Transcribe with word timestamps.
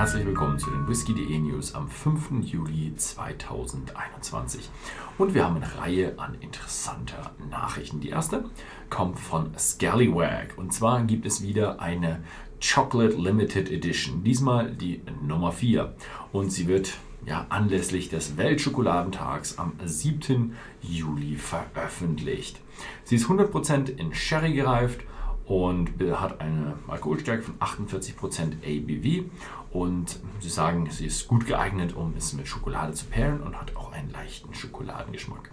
herzlich 0.00 0.24
willkommen 0.24 0.58
zu 0.58 0.70
den 0.70 0.88
Whisky.de 0.88 1.38
News 1.40 1.74
am 1.74 1.86
5. 1.86 2.30
Juli 2.44 2.94
2021. 2.96 4.70
Und 5.18 5.34
wir 5.34 5.44
haben 5.44 5.56
eine 5.56 5.76
Reihe 5.76 6.18
an 6.18 6.38
interessanter 6.40 7.32
Nachrichten. 7.50 8.00
Die 8.00 8.08
erste 8.08 8.46
kommt 8.88 9.18
von 9.18 9.52
Scallywag. 9.58 10.56
Und 10.56 10.72
zwar 10.72 11.02
gibt 11.02 11.26
es 11.26 11.42
wieder 11.42 11.82
eine 11.82 12.24
Chocolate 12.62 13.14
Limited 13.14 13.70
Edition. 13.70 14.24
Diesmal 14.24 14.70
die 14.70 15.02
Nummer 15.20 15.52
4. 15.52 15.94
Und 16.32 16.50
sie 16.50 16.66
wird 16.66 16.94
ja, 17.26 17.44
anlässlich 17.50 18.08
des 18.08 18.38
Weltschokoladentags 18.38 19.58
am 19.58 19.74
7. 19.84 20.56
Juli 20.80 21.36
veröffentlicht. 21.36 22.58
Sie 23.04 23.16
ist 23.16 23.26
100% 23.26 23.98
in 23.98 24.14
Sherry 24.14 24.54
gereift 24.54 25.02
und 25.50 25.90
hat 26.00 26.40
eine 26.40 26.74
Alkoholstärke 26.86 27.42
von 27.42 27.58
48% 27.58 28.58
ABV 28.62 29.24
und 29.72 30.20
sie 30.38 30.48
sagen, 30.48 30.88
sie 30.88 31.06
ist 31.06 31.26
gut 31.26 31.44
geeignet, 31.44 31.96
um 31.96 32.14
es 32.16 32.34
mit 32.34 32.46
Schokolade 32.46 32.92
zu 32.92 33.06
pairen 33.06 33.42
und 33.42 33.60
hat 33.60 33.74
auch 33.74 33.90
einen 33.90 34.10
leichten 34.10 34.54
Schokoladengeschmack. 34.54 35.50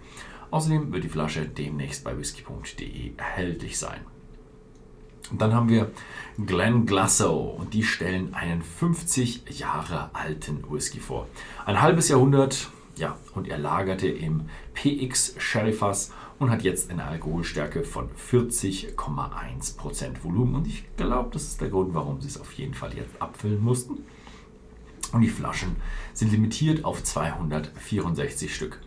Außerdem 0.52 0.92
wird 0.92 1.02
die 1.02 1.08
Flasche 1.08 1.46
demnächst 1.46 2.04
bei 2.04 2.16
whisky.de 2.16 3.16
erhältlich 3.16 3.76
sein. 3.76 3.98
Und 5.32 5.42
dann 5.42 5.52
haben 5.52 5.68
wir 5.68 5.90
Glen 6.46 6.86
Glassow 6.86 7.58
und 7.58 7.74
die 7.74 7.82
stellen 7.82 8.34
einen 8.34 8.62
50 8.62 9.58
Jahre 9.58 10.10
alten 10.12 10.62
Whisky 10.70 11.00
vor. 11.00 11.26
Ein 11.66 11.82
halbes 11.82 12.08
Jahrhundert, 12.08 12.70
ja, 12.98 13.16
und 13.34 13.48
er 13.48 13.58
lagerte 13.58 14.08
im 14.08 14.48
PX 14.74 15.34
Sherryfass 15.38 16.12
und 16.38 16.50
hat 16.50 16.62
jetzt 16.62 16.90
eine 16.90 17.04
Alkoholstärke 17.04 17.84
von 17.84 18.08
40,1% 18.10 20.22
Volumen. 20.22 20.56
Und 20.56 20.66
ich 20.66 20.84
glaube, 20.96 21.30
das 21.32 21.44
ist 21.44 21.60
der 21.60 21.68
Grund, 21.68 21.94
warum 21.94 22.20
sie 22.20 22.28
es 22.28 22.40
auf 22.40 22.52
jeden 22.52 22.74
Fall 22.74 22.94
jetzt 22.94 23.20
abfüllen 23.20 23.62
mussten. 23.62 24.04
Und 25.12 25.22
die 25.22 25.28
Flaschen 25.28 25.76
sind 26.12 26.32
limitiert 26.32 26.84
auf 26.84 27.02
264 27.02 28.54
Stück. 28.54 28.80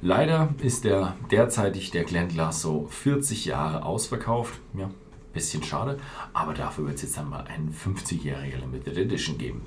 Leider 0.00 0.54
ist 0.60 0.84
der 0.84 1.16
derzeitig 1.30 1.92
der 1.92 2.04
Glen 2.04 2.28
Glassow 2.28 2.90
40 2.90 3.46
Jahre 3.46 3.84
ausverkauft. 3.84 4.60
Ja, 4.76 4.90
bisschen 5.32 5.62
schade, 5.62 5.98
aber 6.32 6.54
dafür 6.54 6.86
wird 6.86 6.96
es 6.96 7.02
jetzt 7.02 7.18
einmal 7.18 7.46
einen 7.46 7.72
50-jährige 7.72 8.58
Limited 8.58 8.98
Edition 8.98 9.38
geben. 9.38 9.62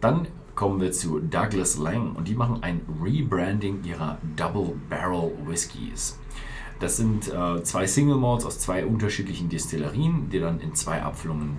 Dann 0.00 0.26
kommen 0.54 0.80
wir 0.80 0.92
zu 0.92 1.18
Douglas 1.20 1.78
Lang 1.78 2.14
und 2.14 2.28
die 2.28 2.34
machen 2.34 2.62
ein 2.62 2.80
Rebranding 3.02 3.84
ihrer 3.84 4.18
Double 4.36 4.74
Barrel 4.88 5.32
Whiskies. 5.46 6.18
Das 6.80 6.96
sind 6.96 7.32
äh, 7.32 7.62
zwei 7.62 7.86
Single 7.86 8.16
Malts 8.16 8.44
aus 8.44 8.58
zwei 8.58 8.84
unterschiedlichen 8.84 9.48
Destillerien, 9.48 10.28
die 10.30 10.40
dann 10.40 10.60
in 10.60 10.74
zwei 10.74 11.00
Abfüllungen, 11.02 11.56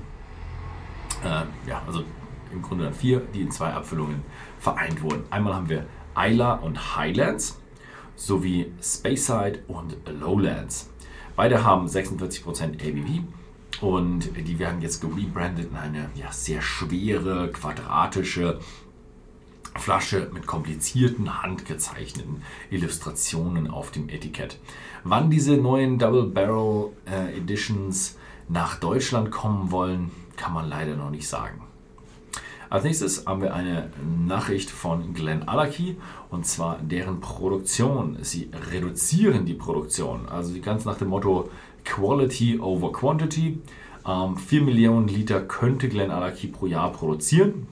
äh, 1.24 1.70
ja, 1.70 1.82
also 1.88 2.04
im 2.52 2.62
Grunde 2.62 2.86
dann 2.86 2.94
vier, 2.94 3.22
die 3.34 3.42
in 3.42 3.52
zwei 3.52 3.72
Abfüllungen 3.72 4.22
vereint 4.60 5.02
wurden. 5.02 5.24
Einmal 5.30 5.56
haben 5.56 5.70
wir 5.70 5.86
Isla 6.18 6.56
und 6.56 6.98
Highlands 6.98 7.60
sowie 8.16 8.72
Speyside 8.82 9.60
und 9.68 9.96
Lowlands. 10.20 10.90
Beide 11.36 11.64
haben 11.64 11.88
46% 11.88 12.44
ABV 12.76 13.24
und 13.82 14.30
die 14.38 14.60
werden 14.60 14.82
jetzt 14.82 15.02
gerebrandet 15.02 15.70
in 15.72 15.78
eine 15.78 16.10
ja, 16.16 16.32
sehr 16.32 16.62
schwere, 16.62 17.52
quadratische 17.52 18.60
Flasche 19.76 20.30
mit 20.34 20.46
komplizierten, 20.46 21.42
handgezeichneten 21.42 22.44
Illustrationen 22.70 23.70
auf 23.70 23.92
dem 23.92 24.08
Etikett. 24.10 24.60
Wann 25.04 25.30
diese 25.30 25.58
neuen 25.58 25.98
Double 25.98 26.28
Barrel 26.28 26.92
äh, 27.06 27.38
Editions 27.38 28.18
nach 28.48 28.76
Deutschland 28.76 29.32
kommen 29.32 29.72
wollen, 29.72 30.12
kann 30.36 30.54
man 30.54 30.70
leider 30.70 30.96
noch 30.96 31.10
nicht 31.10 31.28
sagen. 31.28 31.62
Als 32.74 32.86
nächstes 32.86 33.28
haben 33.28 33.44
wir 33.44 33.54
eine 33.54 33.92
Nachricht 34.26 34.72
von 34.72 35.14
Glenn 35.14 35.48
Alaki 35.48 35.96
und 36.32 36.48
zwar 36.48 36.80
deren 36.80 37.20
Produktion. 37.20 38.18
Sie 38.24 38.50
reduzieren 38.72 39.46
die 39.46 39.54
Produktion, 39.54 40.28
also 40.28 40.60
ganz 40.60 40.84
nach 40.84 40.98
dem 40.98 41.10
Motto 41.10 41.52
Quality 41.86 42.60
over 42.60 42.92
Quantity. 42.92 43.60
Ähm, 44.08 44.38
4 44.38 44.64
Millionen 44.64 45.08
Liter 45.08 45.42
könnte 45.42 45.88
Glenn 45.88 46.10
Alaki 46.10 46.48
pro 46.48 46.66
Jahr 46.66 46.92
produzieren. 46.92 47.68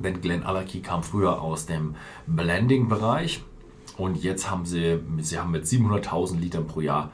Denn 0.00 0.20
Glenn 0.20 0.42
Alaki 0.42 0.80
kam 0.80 1.04
früher 1.04 1.40
aus 1.40 1.66
dem 1.66 1.94
Blending-Bereich 2.26 3.44
und 3.96 4.24
jetzt 4.24 4.50
haben 4.50 4.66
sie, 4.66 4.98
sie 5.18 5.38
haben 5.38 5.52
mit 5.52 5.66
700.000 5.66 6.40
Litern 6.40 6.66
pro 6.66 6.80
Jahr 6.80 7.12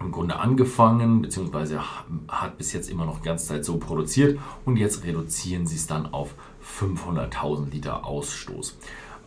im 0.00 0.12
Grunde 0.12 0.38
angefangen, 0.38 1.22
beziehungsweise 1.22 1.80
hat 2.28 2.58
bis 2.58 2.72
jetzt 2.72 2.90
immer 2.90 3.04
noch 3.04 3.20
die 3.20 3.26
ganze 3.26 3.46
Zeit 3.46 3.64
so 3.64 3.78
produziert 3.78 4.38
und 4.64 4.76
jetzt 4.76 5.04
reduzieren 5.04 5.66
sie 5.66 5.76
es 5.76 5.86
dann 5.86 6.12
auf 6.12 6.34
500.000 6.80 7.70
Liter 7.70 8.06
Ausstoß. 8.06 8.78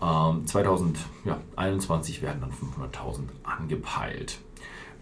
Ähm, 0.02 0.46
2021 0.46 2.22
werden 2.22 2.42
dann 2.42 2.52
500.000 2.52 3.22
angepeilt. 3.44 4.40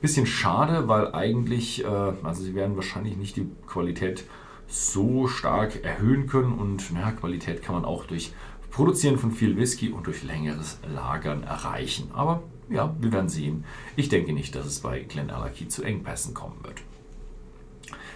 Bisschen 0.01 0.25
schade, 0.25 0.87
weil 0.87 1.13
eigentlich, 1.13 1.83
äh, 1.83 1.87
also 1.87 2.43
sie 2.43 2.55
werden 2.55 2.75
wahrscheinlich 2.75 3.17
nicht 3.17 3.35
die 3.35 3.47
Qualität 3.67 4.23
so 4.67 5.27
stark 5.27 5.83
erhöhen 5.83 6.27
können 6.27 6.53
und 6.53 6.91
na, 6.93 7.11
Qualität 7.11 7.61
kann 7.61 7.75
man 7.75 7.85
auch 7.85 8.05
durch 8.05 8.33
Produzieren 8.71 9.17
von 9.17 9.31
viel 9.31 9.57
Whisky 9.57 9.89
und 9.89 10.05
durch 10.05 10.23
längeres 10.23 10.79
Lagern 10.93 11.43
erreichen. 11.43 12.11
Aber 12.13 12.43
ja, 12.69 12.95
wir 12.99 13.11
werden 13.11 13.29
sehen. 13.29 13.65
Ich 13.95 14.09
denke 14.09 14.33
nicht, 14.33 14.55
dass 14.55 14.65
es 14.65 14.79
bei 14.79 14.99
Glenallachie 15.01 15.67
zu 15.67 15.83
Engpässen 15.83 16.33
kommen 16.33 16.59
wird. 16.63 16.81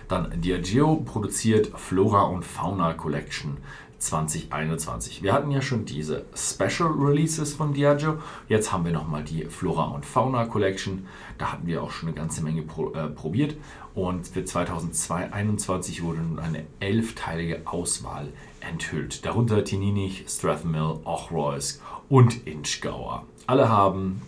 Dann 0.08 0.42
Diageo 0.42 0.98
produziert 0.98 1.72
Flora 1.76 2.24
und 2.24 2.44
Fauna 2.44 2.94
Collection 2.94 3.58
2021. 4.04 5.24
Wir 5.24 5.32
hatten 5.34 5.50
ja 5.50 5.62
schon 5.62 5.86
diese 5.86 6.26
Special 6.36 6.92
Releases 6.92 7.54
von 7.54 7.74
Diageo. 7.74 8.18
Jetzt 8.50 8.72
haben 8.72 8.84
wir 8.84 8.92
nochmal 8.92 9.24
die 9.24 9.46
Flora 9.46 9.86
und 9.86 10.06
Fauna 10.06 10.46
Collection. 10.46 11.08
Da 11.38 11.54
hatten 11.54 11.68
wir 11.68 11.82
auch 11.82 11.92
schon 11.92 12.10
eine 12.10 12.18
ganze 12.18 12.44
Menge 12.44 12.64
pro, 12.64 12.92
äh, 12.94 13.08
probiert. 13.08 13.56
Und 13.96 14.28
für 14.28 14.44
2021 14.44 16.04
wurde 16.04 16.20
nun 16.20 16.40
eine 16.40 16.66
elfteilige 16.80 17.62
Auswahl 17.66 18.28
enthüllt. 18.60 19.26
Darunter 19.26 19.64
Tininich, 19.64 20.26
Strathmill, 20.28 21.00
Ochroysk 21.06 21.82
und 22.10 22.46
Inchgauer. 22.46 23.26
Alle 23.48 23.70
haben 23.70 24.22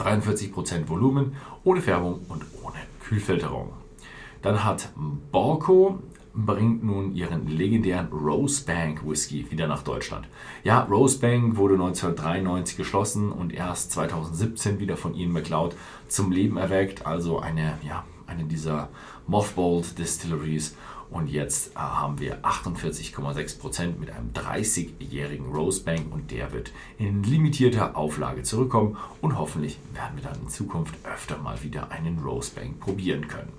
43% 0.00 0.88
Volumen, 0.88 1.36
ohne 1.64 1.80
Färbung 1.80 2.20
und 2.28 2.44
ohne 2.62 2.78
Kühlfilterung. 3.02 3.72
Dann 4.42 4.64
hat 4.64 4.90
Borco 5.30 6.00
bringt 6.32 6.84
nun 6.84 7.14
ihren 7.14 7.48
legendären 7.48 8.08
Rosebank 8.08 9.06
Whisky 9.06 9.50
wieder 9.50 9.66
nach 9.66 9.82
Deutschland. 9.82 10.28
Ja, 10.62 10.82
Rosebank 10.84 11.56
wurde 11.56 11.74
1993 11.74 12.76
geschlossen 12.76 13.32
und 13.32 13.52
erst 13.52 13.92
2017 13.92 14.78
wieder 14.78 14.96
von 14.96 15.14
Ian 15.14 15.32
McLeod 15.32 15.74
zum 16.08 16.30
Leben 16.30 16.56
erweckt, 16.56 17.06
also 17.06 17.40
eine, 17.40 17.78
ja, 17.82 18.04
eine 18.30 18.44
dieser 18.44 18.88
Mothballed 19.26 19.98
Distilleries 19.98 20.76
und 21.10 21.28
jetzt 21.28 21.74
äh, 21.74 21.78
haben 21.78 22.20
wir 22.20 22.42
48,6% 22.42 23.98
mit 23.98 24.10
einem 24.10 24.32
30-jährigen 24.32 25.52
Rosebank 25.52 26.12
und 26.12 26.30
der 26.30 26.52
wird 26.52 26.72
in 26.98 27.22
limitierter 27.24 27.96
Auflage 27.96 28.44
zurückkommen 28.44 28.96
und 29.20 29.36
hoffentlich 29.36 29.78
werden 29.92 30.16
wir 30.16 30.22
dann 30.22 30.40
in 30.40 30.48
Zukunft 30.48 30.94
öfter 31.04 31.38
mal 31.38 31.62
wieder 31.62 31.90
einen 31.90 32.18
Rosebank 32.20 32.78
probieren 32.78 33.26
können. 33.28 33.52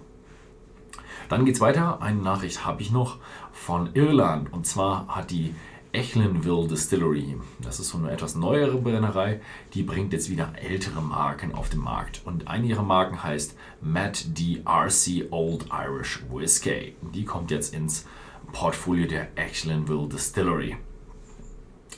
Dann 1.30 1.46
geht 1.46 1.56
es 1.56 1.62
weiter. 1.62 2.02
Eine 2.02 2.22
Nachricht 2.22 2.66
habe 2.66 2.82
ich 2.82 2.92
noch 2.92 3.18
von 3.54 3.90
Irland 3.94 4.52
und 4.52 4.66
zwar 4.66 5.08
hat 5.08 5.32
die 5.32 5.54
Echlinville 5.94 6.68
Distillery. 6.68 7.38
Das 7.60 7.80
ist 7.80 7.90
so 7.90 7.98
eine 7.98 8.12
etwas 8.12 8.36
neuere 8.36 8.78
Brennerei. 8.78 9.42
Die 9.74 9.84
bringt 9.84 10.14
jetzt 10.14 10.30
wieder 10.30 10.54
ältere 10.56 11.02
Marken 11.02 11.54
auf 11.54 11.70
den 11.70 11.82
Markt. 11.82 12.22
Und 12.24 12.48
eine 12.48 12.68
ihrer 12.68 12.84
Marken 12.84 13.22
heißt 13.22 13.58
Matt 13.82 14.38
D. 14.38 14.64
RC 14.66 15.28
Old 15.32 15.66
Irish 15.72 16.24
Whiskey. 16.32 16.96
Die 17.14 17.26
kommt 17.26 17.52
jetzt 17.52 17.74
ins 17.74 18.06
Portfolio 18.54 19.06
der 19.08 19.38
Echlinville 19.38 20.08
Distillery. 20.08 20.78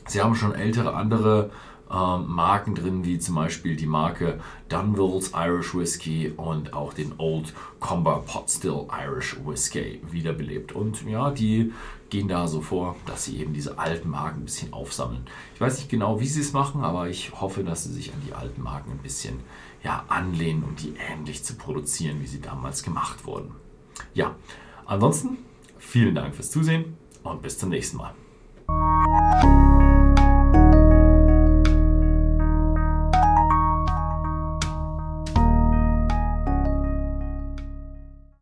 Sie 0.08 0.22
haben 0.22 0.36
schon 0.36 0.56
ältere 0.56 0.96
andere 0.96 1.52
ähm, 1.94 2.26
Marken 2.28 2.76
drin, 2.76 3.06
wie 3.06 3.20
zum 3.20 3.36
Beispiel 3.36 3.76
die 3.76 3.86
Marke 3.86 4.40
Dunville's 4.70 5.32
Irish 5.36 5.76
Whiskey 5.76 6.34
und 6.36 6.74
auch 6.74 6.94
den 6.94 7.14
Old 7.18 7.54
Comber 7.80 8.24
Pot 8.26 8.50
Still 8.50 8.88
Irish 8.92 9.38
Whiskey 9.46 10.02
wiederbelebt. 10.10 10.72
Und 10.74 11.04
ja, 11.08 11.30
die 11.30 11.72
gehen 12.10 12.28
da 12.28 12.48
so 12.48 12.62
vor, 12.62 12.96
dass 13.06 13.26
sie 13.26 13.38
eben 13.38 13.54
diese 13.54 13.78
alten 13.78 14.10
Marken 14.10 14.42
ein 14.42 14.46
bisschen 14.46 14.74
aufsammeln. 14.74 15.26
Ich 15.56 15.62
weiß 15.62 15.78
nicht 15.78 15.90
genau, 15.90 16.20
wie 16.20 16.28
sie 16.28 16.42
es 16.42 16.54
machen, 16.54 16.84
aber 16.84 17.10
ich 17.10 17.40
hoffe, 17.40 17.64
dass 17.64 17.84
sie 17.84 17.94
sich 17.94 18.14
an 18.14 18.22
die 18.28 18.34
alten 18.34 18.62
Marken 18.62 18.92
ein 18.92 19.00
bisschen 19.00 19.40
ja, 19.84 20.04
anlehnen, 20.08 20.64
um 20.64 20.76
die 20.76 20.96
ähnlich 21.12 21.44
zu 21.44 21.56
produzieren, 21.56 22.22
wie 22.22 22.28
sie 22.28 22.42
damals 22.42 22.84
gemacht 22.84 23.26
wurden. 23.26 23.52
Ja, 24.14 24.36
ansonsten 24.86 25.38
vielen 25.78 26.16
Dank 26.16 26.36
fürs 26.36 26.52
Zusehen 26.52 26.98
und 27.24 27.42
bis 27.42 27.58
zum 27.58 27.70
nächsten 27.70 27.98
Mal. 27.98 28.14